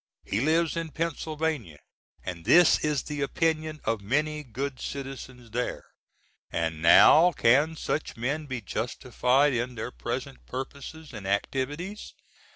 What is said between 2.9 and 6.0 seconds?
the opinion of many good citizens there.